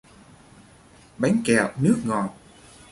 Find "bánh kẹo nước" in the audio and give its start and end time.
1.17-1.97